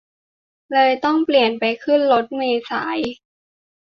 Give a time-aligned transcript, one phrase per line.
[0.71, 2.99] เลยต้องเปลี่ยนไปขึ้นรถเมล์สาย